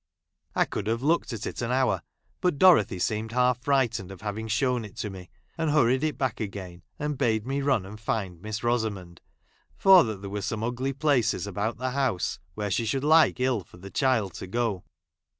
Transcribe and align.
I 0.55 0.65
could 0.65 0.87
have 0.87 1.03
looked 1.03 1.31
at 1.31 1.45
it 1.45 1.61
an 1.61 1.71
hour, 1.71 2.01
but 2.39 2.57
Dorothy 2.57 2.97
seemed 2.97 3.33
half 3.33 3.61
frightened 3.61 4.11
of 4.11 4.21
having 4.21 4.47
shown 4.47 4.83
it 4.83 4.97
to 4.97 5.11
me, 5.11 5.29
and 5.59 5.69
hurried 5.69 6.03
it 6.03 6.17
back 6.17 6.39
again, 6.39 6.81
and 6.97 7.19
bade 7.19 7.45
me 7.45 7.61
run 7.61 7.85
I 7.85 7.89
and 7.89 7.99
find 7.99 8.41
Miss 8.41 8.63
Rosamond, 8.63 9.21
for 9.77 10.03
that 10.05 10.21
there 10.21 10.31
were 10.31 10.41
some 10.41 10.63
ugly 10.63 10.93
places 10.93 11.45
about 11.45 11.77
the 11.77 11.91
house, 11.91 12.39
where 12.55 12.71
she 12.71 12.81
'I 12.81 12.85
should 12.87 13.03
like 13.03 13.39
ill 13.39 13.63
for 13.63 13.77
the 13.77 13.91
child 13.91 14.33
to 14.37 14.47
go. 14.47 14.83